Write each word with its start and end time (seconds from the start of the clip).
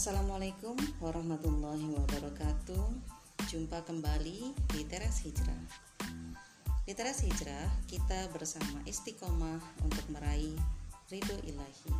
Assalamualaikum 0.00 0.80
warahmatullahi 0.96 1.92
wabarakatuh. 1.92 2.84
Jumpa 3.52 3.84
kembali 3.84 4.56
di 4.72 4.80
Teras 4.88 5.20
Hijrah. 5.20 5.60
Di 6.88 6.96
Teras 6.96 7.20
Hijrah, 7.20 7.68
kita 7.84 8.32
bersama 8.32 8.80
istiqomah 8.88 9.60
untuk 9.84 10.00
meraih 10.08 10.56
ridho 11.12 11.36
ilahi. 11.44 11.92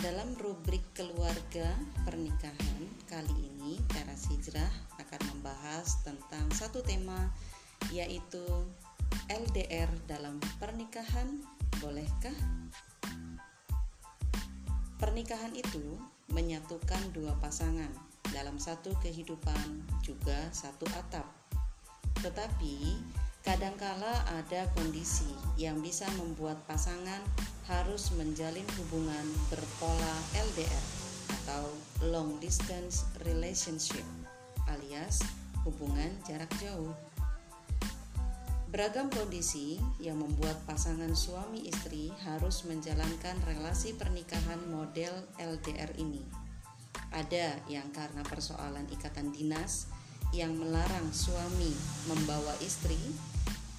Dalam 0.00 0.32
rubrik 0.40 0.80
keluarga 0.96 1.76
pernikahan 2.08 2.80
kali 3.04 3.36
ini, 3.36 3.76
Teras 3.92 4.24
Hijrah 4.32 4.72
akan 4.96 5.20
membahas 5.36 6.00
tentang 6.00 6.48
satu 6.56 6.80
tema 6.80 7.28
yaitu 7.92 8.40
LDR 9.28 9.92
dalam 10.08 10.40
pernikahan 10.56 11.44
bolehkah? 11.84 12.32
Pernikahan 15.06 15.54
itu 15.54 15.94
menyatukan 16.34 16.98
dua 17.14 17.30
pasangan 17.38 17.94
dalam 18.34 18.58
satu 18.58 18.90
kehidupan 18.98 19.86
juga 20.02 20.50
satu 20.50 20.82
atap. 20.98 21.22
Tetapi 22.26 22.98
kadangkala 23.46 24.26
ada 24.34 24.66
kondisi 24.74 25.30
yang 25.54 25.78
bisa 25.78 26.10
membuat 26.18 26.58
pasangan 26.66 27.22
harus 27.70 28.10
menjalin 28.18 28.66
hubungan 28.82 29.26
berpola 29.46 30.14
LDR 30.34 30.84
atau 31.38 31.70
long 32.10 32.42
distance 32.42 33.06
relationship 33.22 34.02
alias 34.66 35.22
hubungan 35.62 36.10
jarak 36.26 36.50
jauh. 36.58 36.90
Beragam 38.76 39.08
kondisi 39.08 39.80
yang 39.96 40.20
membuat 40.20 40.60
pasangan 40.68 41.16
suami 41.16 41.64
istri 41.64 42.12
harus 42.28 42.68
menjalankan 42.68 43.40
relasi 43.48 43.96
pernikahan 43.96 44.60
model 44.68 45.16
LDR 45.40 45.96
ini. 45.96 46.20
Ada 47.08 47.56
yang 47.72 47.88
karena 47.96 48.20
persoalan 48.20 48.84
ikatan 48.92 49.32
dinas 49.32 49.88
yang 50.36 50.52
melarang 50.60 51.08
suami 51.08 51.72
membawa 52.04 52.52
istri, 52.60 53.00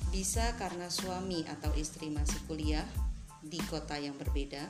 bisa 0.09 0.57
karena 0.57 0.89
suami 0.89 1.45
atau 1.45 1.69
istri 1.77 2.09
masih 2.09 2.41
kuliah 2.49 2.89
di 3.45 3.61
kota 3.69 4.01
yang 4.01 4.17
berbeda, 4.17 4.65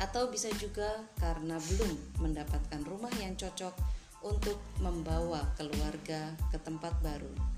atau 0.00 0.32
bisa 0.32 0.48
juga 0.56 1.04
karena 1.20 1.60
belum 1.76 2.24
mendapatkan 2.24 2.80
rumah 2.80 3.12
yang 3.20 3.36
cocok 3.36 3.76
untuk 4.24 4.56
membawa 4.80 5.44
keluarga 5.60 6.32
ke 6.48 6.56
tempat 6.64 6.96
baru. 7.04 7.57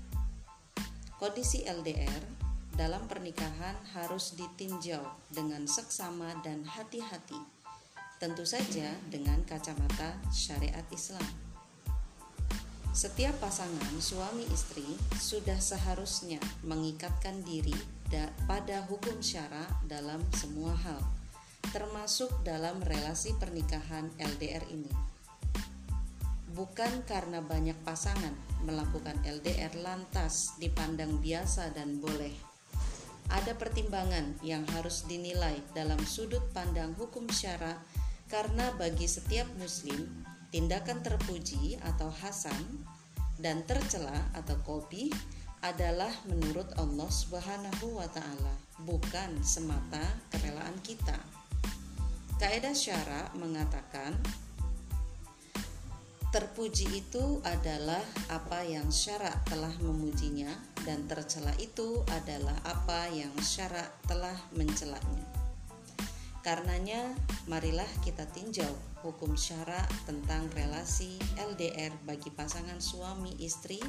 Kondisi 1.21 1.61
LDR 1.69 2.25
dalam 2.73 3.05
pernikahan 3.05 3.77
harus 3.93 4.33
ditinjau 4.33 5.05
dengan 5.29 5.69
seksama 5.69 6.33
dan 6.41 6.65
hati-hati, 6.65 7.37
tentu 8.17 8.41
saja 8.41 8.89
dengan 9.05 9.37
kacamata 9.45 10.17
syariat 10.33 10.81
Islam. 10.89 11.21
Setiap 12.89 13.37
pasangan 13.37 14.01
suami 14.01 14.49
istri 14.49 14.97
sudah 15.21 15.61
seharusnya 15.61 16.41
mengikatkan 16.65 17.45
diri 17.45 17.77
pada 18.49 18.81
hukum 18.89 19.21
syara 19.21 19.69
dalam 19.85 20.25
semua 20.33 20.73
hal, 20.73 21.05
termasuk 21.69 22.33
dalam 22.41 22.81
relasi 22.81 23.37
pernikahan 23.37 24.09
LDR 24.17 24.65
ini 24.73 25.10
bukan 26.51 27.03
karena 27.07 27.39
banyak 27.39 27.75
pasangan 27.87 28.35
melakukan 28.61 29.17
LDR 29.25 29.73
lantas 29.79 30.55
dipandang 30.61 31.19
biasa 31.23 31.71
dan 31.73 31.97
boleh. 31.97 32.33
Ada 33.31 33.55
pertimbangan 33.55 34.35
yang 34.43 34.67
harus 34.75 35.07
dinilai 35.07 35.63
dalam 35.71 35.99
sudut 36.03 36.43
pandang 36.51 36.91
hukum 36.99 37.25
syara 37.31 37.79
karena 38.27 38.75
bagi 38.75 39.07
setiap 39.07 39.47
muslim 39.55 40.07
tindakan 40.51 40.99
terpuji 40.99 41.79
atau 41.79 42.11
hasan 42.11 42.83
dan 43.39 43.63
tercela 43.63 44.29
atau 44.35 44.59
kopi 44.67 45.09
adalah 45.61 46.11
menurut 46.25 46.67
Allah 46.75 47.07
Subhanahu 47.07 48.01
wa 48.01 48.09
taala, 48.09 48.55
bukan 48.81 49.39
semata 49.45 50.01
kerelaan 50.33 50.75
kita. 50.81 51.15
Kaidah 52.41 52.73
syara 52.73 53.29
mengatakan 53.37 54.17
Terpuji 56.31 56.87
itu 56.95 57.43
adalah 57.43 57.99
apa 58.31 58.63
yang 58.63 58.87
syarak 58.87 59.43
telah 59.51 59.75
memujinya 59.83 60.47
dan 60.87 61.03
tercela 61.03 61.51
itu 61.59 62.07
adalah 62.07 62.55
apa 62.63 63.11
yang 63.11 63.35
syarak 63.43 63.91
telah 64.07 64.39
mencelaknya. 64.55 65.27
Karenanya, 66.39 67.11
marilah 67.51 67.91
kita 68.07 68.23
tinjau 68.31 68.71
hukum 69.03 69.35
syarak 69.35 69.91
tentang 70.07 70.47
relasi 70.55 71.19
LDR 71.35 71.91
bagi 72.07 72.31
pasangan 72.31 72.79
suami 72.79 73.35
istri 73.43 73.83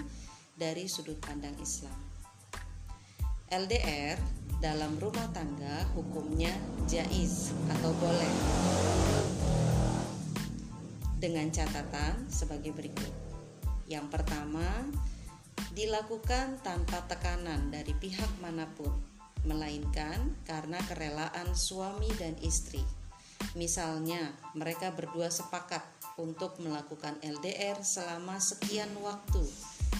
dari 0.58 0.90
sudut 0.90 1.22
pandang 1.22 1.54
Islam. 1.62 1.94
LDR 3.54 4.18
dalam 4.58 4.98
rumah 4.98 5.30
tangga 5.30 5.86
hukumnya 5.94 6.50
jais 6.90 7.54
atau 7.70 7.94
boleh 8.02 8.32
dengan 11.22 11.46
catatan 11.54 12.26
sebagai 12.26 12.74
berikut. 12.74 13.14
Yang 13.86 14.10
pertama, 14.10 14.66
dilakukan 15.70 16.58
tanpa 16.66 17.06
tekanan 17.06 17.70
dari 17.70 17.94
pihak 17.94 18.42
mana 18.42 18.66
pun, 18.74 18.90
melainkan 19.46 20.34
karena 20.42 20.82
kerelaan 20.90 21.54
suami 21.54 22.10
dan 22.18 22.34
istri. 22.42 22.82
Misalnya, 23.54 24.34
mereka 24.58 24.90
berdua 24.90 25.30
sepakat 25.30 25.86
untuk 26.18 26.58
melakukan 26.58 27.14
LDR 27.22 27.78
selama 27.86 28.42
sekian 28.42 28.90
waktu 28.98 29.46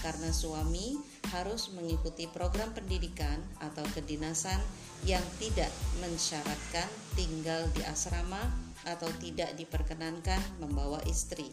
karena 0.03 0.35
suami 0.35 0.99
harus 1.31 1.71
mengikuti 1.71 2.27
program 2.27 2.75
pendidikan 2.75 3.39
atau 3.63 3.87
kedinasan 3.95 4.59
yang 5.07 5.23
tidak 5.39 5.71
mensyaratkan 6.03 6.85
tinggal 7.15 7.63
di 7.71 7.81
asrama 7.87 8.51
atau 8.87 9.09
tidak 9.19 9.55
diperkenankan 9.55 10.39
membawa 10.59 10.99
istri. 11.09 11.51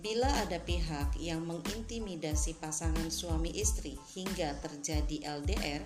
Bila 0.00 0.32
ada 0.40 0.56
pihak 0.56 1.20
yang 1.20 1.44
mengintimidasi 1.44 2.56
pasangan 2.56 3.12
suami 3.12 3.52
istri 3.52 4.00
hingga 4.16 4.56
terjadi 4.64 5.40
LDR, 5.42 5.84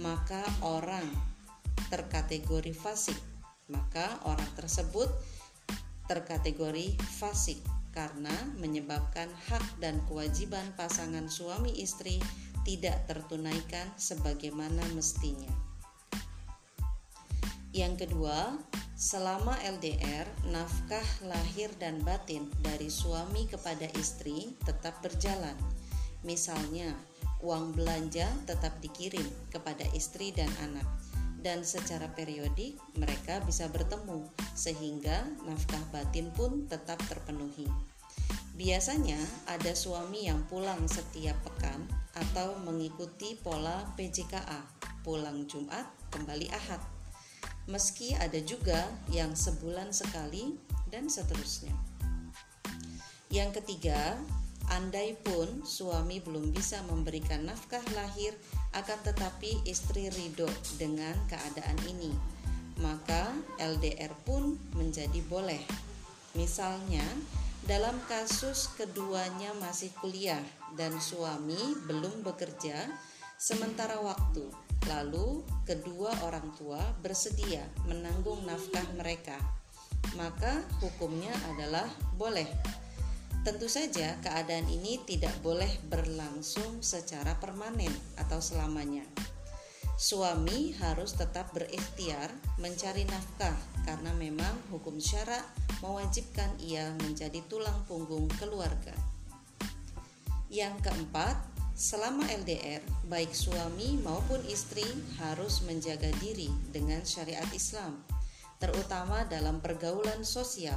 maka 0.00 0.40
orang 0.64 1.04
terkategori 1.92 2.72
fasik. 2.72 3.18
Maka 3.68 4.18
orang 4.26 4.48
tersebut 4.56 5.06
terkategori 6.08 6.96
fasik 7.20 7.60
karena 7.94 8.32
menyebabkan 8.58 9.30
hak 9.50 9.62
dan 9.78 10.00
kewajiban 10.06 10.64
pasangan 10.74 11.26
suami 11.26 11.74
istri 11.78 12.22
tidak 12.62 13.06
tertunaikan 13.06 13.86
sebagaimana 13.98 14.82
mestinya. 14.94 15.50
Yang 17.70 18.06
kedua, 18.06 18.58
Selama 19.00 19.56
LDR, 19.64 20.28
nafkah 20.52 21.24
lahir 21.24 21.72
dan 21.80 22.04
batin 22.04 22.52
dari 22.60 22.92
suami 22.92 23.48
kepada 23.48 23.88
istri 23.96 24.52
tetap 24.60 25.00
berjalan. 25.00 25.56
Misalnya, 26.20 26.92
uang 27.40 27.72
belanja 27.72 28.28
tetap 28.44 28.76
dikirim 28.84 29.24
kepada 29.48 29.88
istri 29.96 30.36
dan 30.36 30.52
anak, 30.60 30.84
dan 31.40 31.64
secara 31.64 32.12
periodik 32.12 32.76
mereka 32.92 33.40
bisa 33.48 33.72
bertemu, 33.72 34.28
sehingga 34.52 35.24
nafkah 35.48 35.80
batin 35.96 36.28
pun 36.36 36.68
tetap 36.68 37.00
terpenuhi. 37.08 37.72
Biasanya 38.52 39.16
ada 39.48 39.72
suami 39.72 40.28
yang 40.28 40.44
pulang 40.44 40.84
setiap 40.84 41.40
pekan 41.40 41.88
atau 42.12 42.52
mengikuti 42.68 43.32
pola 43.40 43.80
PJKA, 43.96 44.60
pulang 45.00 45.48
Jumat, 45.48 45.88
kembali 46.12 46.52
Ahad 46.52 46.99
meski 47.68 48.16
ada 48.16 48.38
juga 48.40 48.88
yang 49.12 49.36
sebulan 49.36 49.92
sekali 49.92 50.56
dan 50.88 51.10
seterusnya. 51.10 51.72
Yang 53.30 53.62
ketiga, 53.62 54.18
andai 54.70 55.14
pun 55.18 55.62
suami 55.62 56.18
belum 56.22 56.50
bisa 56.50 56.82
memberikan 56.86 57.46
nafkah 57.46 57.82
lahir, 57.94 58.34
akan 58.74 58.98
tetapi 59.06 59.66
istri 59.66 60.10
ridho 60.10 60.50
dengan 60.78 61.14
keadaan 61.26 61.78
ini, 61.86 62.10
maka 62.78 63.34
LDR 63.58 64.14
pun 64.26 64.58
menjadi 64.74 65.22
boleh. 65.26 65.62
Misalnya, 66.34 67.02
dalam 67.66 67.98
kasus 68.08 68.72
keduanya 68.78 69.52
masih 69.58 69.92
kuliah 70.00 70.42
dan 70.78 70.96
suami 70.96 71.76
belum 71.86 72.24
bekerja 72.24 72.88
sementara 73.36 74.00
waktu 74.00 74.69
Lalu, 74.88 75.44
kedua 75.68 76.14
orang 76.24 76.56
tua 76.56 76.80
bersedia 77.04 77.66
menanggung 77.84 78.46
nafkah 78.48 78.86
mereka, 78.96 79.36
maka 80.16 80.64
hukumnya 80.80 81.32
adalah 81.52 81.86
boleh. 82.16 82.48
Tentu 83.40 83.68
saja, 83.72 84.20
keadaan 84.20 84.68
ini 84.68 85.00
tidak 85.08 85.32
boleh 85.40 85.68
berlangsung 85.88 86.84
secara 86.84 87.36
permanen 87.40 87.92
atau 88.20 88.40
selamanya. 88.40 89.04
Suami 90.00 90.72
harus 90.80 91.12
tetap 91.12 91.52
berikhtiar 91.52 92.32
mencari 92.56 93.04
nafkah 93.04 93.56
karena 93.84 94.16
memang 94.16 94.56
hukum 94.72 94.96
syarak 94.96 95.44
mewajibkan 95.84 96.52
ia 96.56 96.88
menjadi 97.04 97.44
tulang 97.48 97.84
punggung 97.84 98.24
keluarga. 98.40 98.96
Yang 100.48 100.88
keempat, 100.88 101.36
selama 101.80 102.28
LDR, 102.28 102.84
baik 103.08 103.32
suami 103.32 103.96
maupun 104.04 104.44
istri 104.44 104.84
harus 105.16 105.64
menjaga 105.64 106.12
diri 106.20 106.52
dengan 106.68 107.00
syariat 107.08 107.48
Islam, 107.56 107.96
terutama 108.60 109.24
dalam 109.24 109.64
pergaulan 109.64 110.20
sosial. 110.20 110.76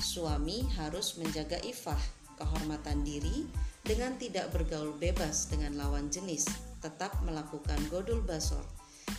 Suami 0.00 0.64
harus 0.80 1.20
menjaga 1.20 1.60
ifah, 1.60 2.00
kehormatan 2.40 3.04
diri, 3.04 3.44
dengan 3.84 4.16
tidak 4.16 4.48
bergaul 4.48 4.96
bebas 4.96 5.52
dengan 5.52 5.76
lawan 5.76 6.08
jenis 6.08 6.48
tetap 6.80 7.12
melakukan 7.20 7.76
godul 7.92 8.24
basor. 8.24 8.64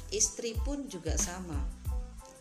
Istri 0.09 0.57
pun 0.65 0.89
juga 0.89 1.13
sama. 1.21 1.80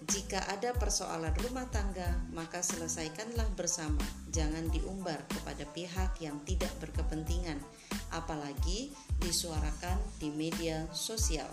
Jika 0.01 0.49
ada 0.49 0.73
persoalan 0.73 1.37
rumah 1.45 1.69
tangga, 1.69 2.17
maka 2.33 2.65
selesaikanlah 2.65 3.53
bersama. 3.53 4.01
Jangan 4.33 4.73
diumbar 4.73 5.21
kepada 5.29 5.69
pihak 5.77 6.17
yang 6.25 6.41
tidak 6.49 6.73
berkepentingan, 6.81 7.61
apalagi 8.09 8.97
disuarakan 9.21 10.01
di 10.17 10.33
media 10.33 10.89
sosial. 10.97 11.49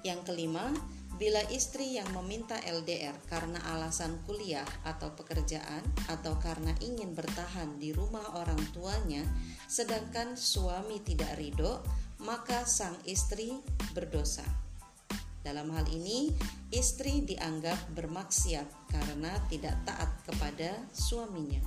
Yang 0.00 0.32
kelima, 0.32 0.72
Bila 1.22 1.38
istri 1.54 1.94
yang 1.94 2.10
meminta 2.18 2.58
LDR 2.66 3.14
karena 3.30 3.62
alasan 3.70 4.18
kuliah 4.26 4.66
atau 4.82 5.14
pekerjaan 5.14 5.84
atau 6.10 6.34
karena 6.42 6.74
ingin 6.82 7.14
bertahan 7.14 7.78
di 7.78 7.94
rumah 7.94 8.42
orang 8.42 8.58
tuanya, 8.74 9.22
sedangkan 9.70 10.34
suami 10.34 10.98
tidak 11.04 11.38
ridho, 11.38 11.78
maka 12.26 12.66
sang 12.66 12.98
istri 13.06 13.54
berdosa. 13.94 14.42
Dalam 15.42 15.70
hal 15.74 15.86
ini, 15.90 16.30
istri 16.70 17.26
dianggap 17.26 17.94
bermaksiat 17.98 18.66
karena 18.90 19.34
tidak 19.50 19.74
taat 19.82 20.10
kepada 20.22 20.78
suaminya. 20.94 21.60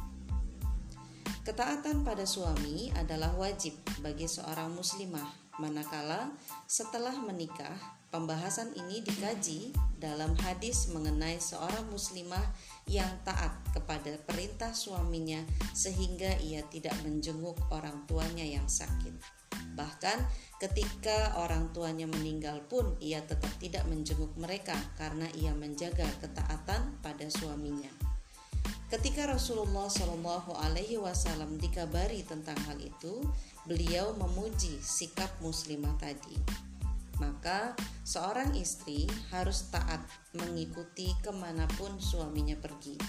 Ketaatan 1.46 2.02
pada 2.02 2.26
suami 2.26 2.90
adalah 2.98 3.36
wajib 3.38 3.78
bagi 4.02 4.26
seorang 4.26 4.74
muslimah 4.74 5.60
manakala 5.62 6.34
setelah 6.66 7.14
menikah 7.22 7.96
Pembahasan 8.16 8.72
ini 8.80 9.04
dikaji 9.04 9.76
dalam 10.00 10.40
hadis 10.40 10.88
mengenai 10.88 11.36
seorang 11.36 11.84
muslimah 11.92 12.48
yang 12.88 13.12
taat 13.28 13.52
kepada 13.76 14.16
perintah 14.24 14.72
suaminya 14.72 15.44
sehingga 15.76 16.40
ia 16.40 16.64
tidak 16.72 16.96
menjenguk 17.04 17.60
orang 17.76 18.08
tuanya 18.08 18.48
yang 18.48 18.64
sakit. 18.72 19.12
Bahkan 19.76 20.18
ketika 20.62 21.36
orang 21.40 21.72
tuanya 21.76 22.08
meninggal 22.08 22.64
pun 22.66 22.96
ia 23.04 23.20
tetap 23.24 23.52
tidak 23.60 23.84
menjenguk 23.92 24.32
mereka 24.40 24.76
karena 24.96 25.28
ia 25.36 25.52
menjaga 25.52 26.08
ketaatan 26.24 26.96
pada 27.04 27.28
suaminya. 27.28 27.92
Ketika 28.88 29.28
Rasulullah 29.28 29.90
Shallallahu 29.90 30.56
Alaihi 30.62 31.02
Wasallam 31.02 31.58
dikabari 31.58 32.22
tentang 32.24 32.56
hal 32.70 32.78
itu, 32.80 33.26
beliau 33.66 34.14
memuji 34.16 34.78
sikap 34.80 35.30
muslimah 35.42 35.98
tadi 35.98 36.66
maka 37.20 37.76
seorang 38.04 38.56
istri 38.60 39.08
harus 39.32 39.72
taat 39.72 40.04
mengikuti 40.36 41.16
ke 41.24 41.32
mana 41.32 41.68
pun 41.80 41.96
suaminya 42.00 42.56
pergi. 42.60 43.00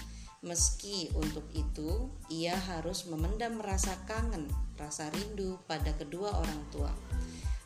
Meski 0.45 1.09
untuk 1.17 1.49
itu 1.57 2.13
ia 2.29 2.53
harus 2.53 3.09
memendam 3.09 3.57
rasa 3.57 3.97
kangen, 4.05 4.45
rasa 4.77 5.09
rindu 5.09 5.57
pada 5.65 5.91
kedua 5.97 6.29
orang 6.29 6.61
tua, 6.69 6.93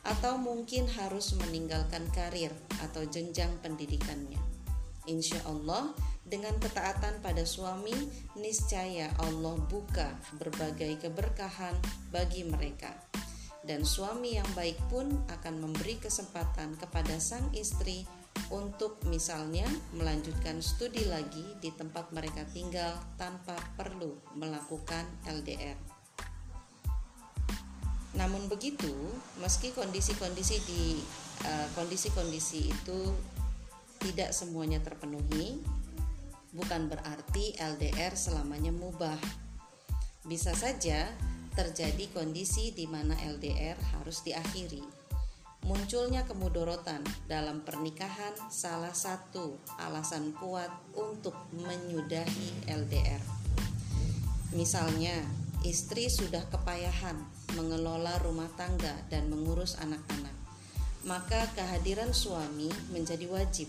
atau 0.02 0.38
mungkin 0.38 0.86
harus 0.98 1.34
meninggalkan 1.38 2.06
karir 2.10 2.50
atau 2.82 3.06
jenjang 3.06 3.50
pendidikannya. 3.62 4.38
Insya 5.06 5.42
Allah, 5.46 5.90
dengan 6.22 6.54
ketaatan 6.62 7.18
pada 7.22 7.42
suami, 7.42 7.94
niscaya 8.38 9.10
Allah 9.18 9.58
buka 9.66 10.14
berbagai 10.38 11.02
keberkahan 11.02 11.74
bagi 12.14 12.46
mereka 12.46 12.94
dan 13.62 13.86
suami 13.86 14.38
yang 14.38 14.48
baik 14.58 14.78
pun 14.90 15.22
akan 15.30 15.54
memberi 15.62 15.98
kesempatan 16.02 16.74
kepada 16.78 17.18
sang 17.22 17.46
istri 17.54 18.02
untuk 18.50 18.98
misalnya 19.06 19.64
melanjutkan 19.94 20.58
studi 20.58 21.06
lagi 21.06 21.46
di 21.62 21.70
tempat 21.70 22.10
mereka 22.10 22.42
tinggal 22.50 22.98
tanpa 23.16 23.54
perlu 23.78 24.18
melakukan 24.34 25.06
LDR. 25.24 25.91
Namun 28.12 28.48
begitu, 28.48 28.92
meski 29.40 29.72
kondisi-kondisi 29.72 30.56
di 30.68 31.00
eh, 31.48 31.68
kondisi-kondisi 31.72 32.60
uh, 32.68 32.72
itu 32.76 33.00
tidak 34.02 34.36
semuanya 34.36 34.82
terpenuhi, 34.84 35.62
bukan 36.52 36.92
berarti 36.92 37.56
LDR 37.56 38.12
selamanya 38.12 38.74
mubah. 38.74 39.16
Bisa 40.28 40.52
saja 40.52 41.08
terjadi 41.56 42.08
kondisi 42.12 42.72
di 42.72 42.84
mana 42.88 43.16
LDR 43.16 43.76
harus 43.96 44.20
diakhiri. 44.24 44.82
Munculnya 45.62 46.26
kemudorotan 46.26 47.06
dalam 47.30 47.62
pernikahan 47.62 48.34
salah 48.50 48.90
satu 48.90 49.62
alasan 49.78 50.34
kuat 50.34 50.70
untuk 50.98 51.38
menyudahi 51.54 52.66
LDR. 52.66 53.22
Misalnya, 54.58 55.22
istri 55.62 56.10
sudah 56.10 56.42
kepayahan 56.50 57.18
mengelola 57.54 58.18
rumah 58.22 58.50
tangga 58.58 58.92
dan 59.08 59.30
mengurus 59.30 59.78
anak-anak, 59.78 60.34
maka 61.06 61.48
kehadiran 61.54 62.14
suami 62.14 62.70
menjadi 62.90 63.26
wajib 63.30 63.68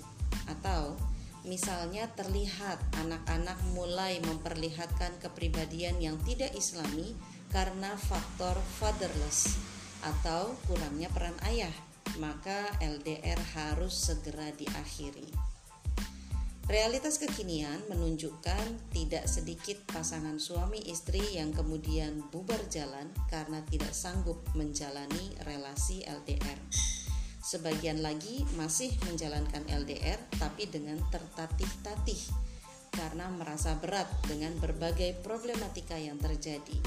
atau 0.49 0.97
Misalnya 1.43 2.07
terlihat 2.15 2.79
anak-anak 3.03 3.59
mulai 3.75 4.23
memperlihatkan 4.23 5.19
kepribadian 5.19 5.99
yang 5.99 6.15
tidak 6.23 6.55
islami 6.55 7.11
karena 7.51 7.99
faktor 7.99 8.55
fatherless 8.79 9.59
atau 10.07 10.55
kurangnya 10.63 11.11
peran 11.11 11.35
ayah, 11.43 11.75
maka 12.15 12.71
LDR 12.79 13.39
harus 13.59 13.91
segera 13.91 14.55
diakhiri. 14.55 15.52
Realitas 16.63 17.19
kekinian 17.19 17.75
menunjukkan 17.91 18.95
tidak 18.95 19.27
sedikit 19.27 19.83
pasangan 19.83 20.39
suami 20.39 20.79
istri 20.87 21.19
yang 21.35 21.51
kemudian 21.51 22.23
bubar 22.31 22.59
jalan 22.71 23.11
karena 23.27 23.59
tidak 23.67 23.91
sanggup 23.91 24.39
menjalani 24.55 25.35
relasi 25.43 26.07
LDR. 26.07 26.55
Sebagian 27.43 27.99
lagi 27.99 28.47
masih 28.55 28.95
menjalankan 29.03 29.67
LDR 29.67 30.15
tapi 30.39 30.63
dengan 30.71 31.03
tertatih-tatih 31.11 32.31
karena 32.95 33.27
merasa 33.27 33.75
berat 33.83 34.07
dengan 34.31 34.55
berbagai 34.55 35.19
problematika 35.19 35.99
yang 35.99 36.15
terjadi. 36.15 36.79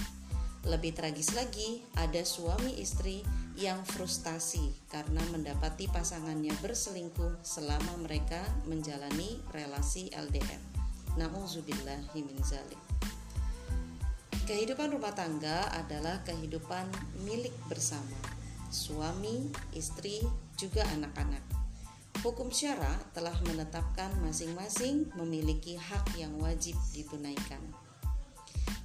Lebih 0.64 0.96
tragis 0.96 1.36
lagi, 1.36 1.84
ada 2.00 2.24
suami 2.24 2.80
istri 2.80 3.20
yang 3.56 3.80
frustasi 3.88 4.76
karena 4.92 5.24
mendapati 5.32 5.88
pasangannya 5.88 6.52
berselingkuh 6.60 7.40
selama 7.40 7.96
mereka 8.04 8.44
menjalani 8.68 9.40
relasi 9.48 10.12
LDR. 10.12 10.60
Nauzubillahi 11.16 12.20
min 12.20 12.36
zalik. 12.44 12.78
Kehidupan 14.44 14.92
rumah 14.92 15.16
tangga 15.16 15.66
adalah 15.72 16.20
kehidupan 16.22 16.86
milik 17.24 17.56
bersama. 17.66 18.14
Suami, 18.68 19.48
istri, 19.72 20.20
juga 20.60 20.84
anak-anak. 20.92 21.42
Hukum 22.20 22.52
syara 22.52 22.94
telah 23.16 23.34
menetapkan 23.42 24.12
masing-masing 24.22 25.08
memiliki 25.16 25.80
hak 25.80 26.14
yang 26.20 26.36
wajib 26.38 26.76
ditunaikan. 26.92 27.85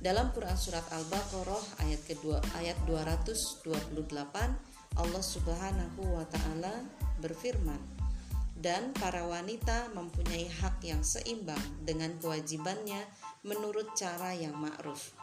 Dalam 0.01 0.33
Quran 0.33 0.57
surat 0.57 0.81
Al-Baqarah 0.89 1.85
ayat 1.85 2.01
kedua 2.09 2.41
ayat 2.57 2.73
228 2.89 4.01
Allah 4.97 5.23
Subhanahu 5.23 6.17
wa 6.17 6.25
taala 6.25 6.73
berfirman 7.21 7.77
dan 8.57 8.97
para 8.97 9.21
wanita 9.29 9.93
mempunyai 9.93 10.49
hak 10.49 10.81
yang 10.81 11.05
seimbang 11.05 11.61
dengan 11.85 12.17
kewajibannya 12.17 12.97
menurut 13.45 13.93
cara 13.93 14.33
yang 14.33 14.57
ma'ruf. 14.57 15.13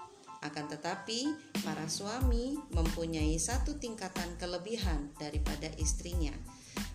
Akan 0.47 0.71
tetapi, 0.71 1.35
para 1.67 1.91
suami 1.91 2.55
mempunyai 2.71 3.35
satu 3.39 3.75
tingkatan 3.83 4.39
kelebihan 4.39 5.11
daripada 5.19 5.67
istrinya, 5.83 6.31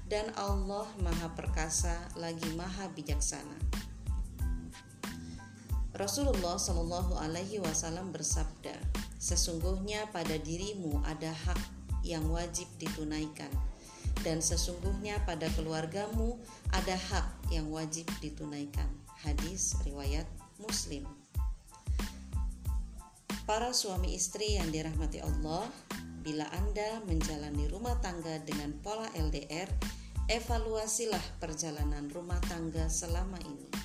dan 0.07 0.31
Allah 0.39 0.87
Maha 1.03 1.31
Perkasa 1.35 2.07
lagi 2.15 2.47
Maha 2.55 2.87
Bijaksana. 2.95 3.92
Rasulullah 5.93 6.57
Shallallahu 6.57 7.21
Alaihi 7.21 7.61
Wasallam 7.61 8.09
bersabda, 8.09 8.73
sesungguhnya 9.21 10.09
pada 10.09 10.41
dirimu 10.41 10.97
ada 11.05 11.29
hak 11.29 11.61
yang 12.01 12.25
wajib 12.33 12.65
ditunaikan, 12.81 13.53
dan 14.25 14.41
sesungguhnya 14.41 15.21
pada 15.29 15.45
keluargamu 15.53 16.41
ada 16.73 16.97
hak 16.97 17.53
yang 17.53 17.69
wajib 17.69 18.09
ditunaikan. 18.25 18.89
Hadis 19.21 19.77
riwayat 19.85 20.25
Muslim. 20.57 21.05
Para 23.45 23.69
suami 23.69 24.17
istri 24.17 24.57
yang 24.57 24.73
dirahmati 24.73 25.21
Allah, 25.21 25.69
bila 26.25 26.49
Anda 26.57 27.05
menjalani 27.05 27.69
rumah 27.69 28.01
tangga 28.01 28.41
dengan 28.41 28.73
pola 28.81 29.13
LDR, 29.13 29.69
evaluasilah 30.25 31.37
perjalanan 31.37 32.09
rumah 32.09 32.41
tangga 32.49 32.89
selama 32.89 33.37
ini. 33.45 33.82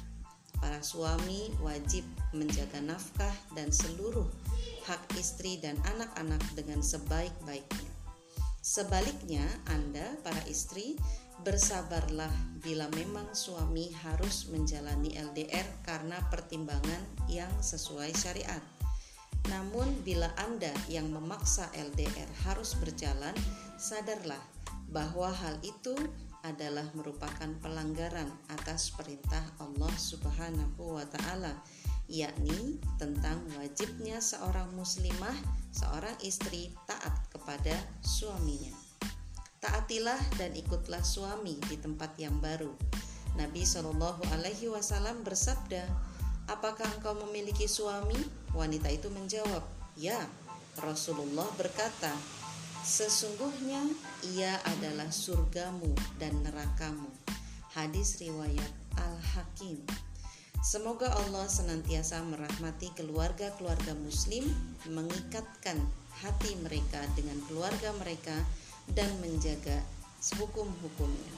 Para 0.59 0.83
suami 0.83 1.55
wajib 1.63 2.03
menjaga 2.35 2.83
nafkah 2.83 3.35
dan 3.55 3.71
seluruh 3.71 4.27
hak 4.89 5.03
istri 5.21 5.61
dan 5.63 5.79
anak-anak 5.85 6.43
dengan 6.57 6.81
sebaik-baiknya. 6.81 7.93
Sebaliknya, 8.59 9.47
Anda, 9.71 10.19
para 10.21 10.45
istri, 10.45 10.99
bersabarlah 11.47 12.33
bila 12.61 12.91
memang 12.93 13.31
suami 13.33 13.95
harus 14.05 14.51
menjalani 14.51 15.15
LDR 15.15 15.65
karena 15.87 16.19
pertimbangan 16.29 17.01
yang 17.31 17.51
sesuai 17.63 18.13
syariat. 18.13 18.61
Namun, 19.49 20.05
bila 20.05 20.29
Anda 20.37 20.75
yang 20.91 21.09
memaksa 21.09 21.73
LDR 21.73 22.29
harus 22.45 22.77
berjalan, 22.77 23.33
sadarlah 23.81 24.43
bahwa 24.91 25.33
hal 25.33 25.57
itu 25.65 25.95
adalah 26.49 26.89
merupakan 26.97 27.53
pelanggaran 27.61 28.29
atas 28.49 28.89
perintah 28.97 29.45
Allah 29.61 29.93
Subhanahu 29.93 30.97
wa 30.97 31.05
Ta'ala, 31.05 31.53
yakni 32.09 32.81
tentang 32.97 33.45
wajibnya 33.61 34.25
seorang 34.25 34.73
muslimah, 34.73 35.37
seorang 35.77 36.17
istri 36.25 36.73
taat 36.89 37.13
kepada 37.29 37.77
suaminya. 38.01 38.73
Taatilah 39.61 40.19
dan 40.41 40.57
ikutlah 40.57 41.05
suami 41.05 41.61
di 41.69 41.77
tempat 41.77 42.17
yang 42.17 42.41
baru. 42.41 42.73
Nabi 43.37 43.69
Shallallahu 43.69 44.25
Alaihi 44.33 44.73
Wasallam 44.73 45.21
bersabda, 45.23 45.85
"Apakah 46.49 46.89
engkau 46.97 47.13
memiliki 47.29 47.69
suami?" 47.69 48.17
Wanita 48.57 48.89
itu 48.89 49.13
menjawab, 49.13 49.63
"Ya." 50.01 50.19
Rasulullah 50.79 51.47
berkata, 51.59 52.15
Sesungguhnya 52.89 53.85
ia 54.33 54.57
adalah 54.65 55.13
surgamu 55.13 55.93
dan 56.17 56.33
nerakamu. 56.41 57.13
Hadis 57.77 58.17
riwayat 58.17 58.73
Al-Hakim. 58.97 59.85
Semoga 60.65 61.13
Allah 61.13 61.45
senantiasa 61.53 62.25
merahmati 62.25 62.89
keluarga-keluarga 62.97 63.93
muslim, 63.93 64.49
mengikatkan 64.89 65.77
hati 66.25 66.57
mereka 66.65 67.05
dengan 67.13 67.37
keluarga 67.45 67.93
mereka 68.01 68.33
dan 68.97 69.13
menjaga 69.21 69.85
hukum-hukumnya. 70.41 71.37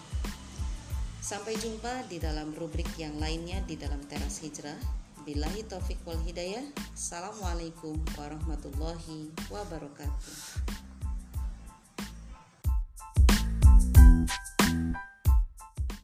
Sampai 1.18 1.58
jumpa 1.58 2.06
di 2.06 2.22
dalam 2.22 2.54
rubrik 2.54 2.94
yang 2.94 3.18
lainnya 3.18 3.58
di 3.66 3.74
dalam 3.74 3.98
teras 4.06 4.38
hijrah. 4.38 4.78
Bilahi 5.26 5.66
taufik 5.66 5.98
wal 6.06 6.22
hidayah. 6.22 6.62
Assalamualaikum 6.94 7.98
warahmatullahi 8.14 9.34
wabarakatuh. 9.50 10.79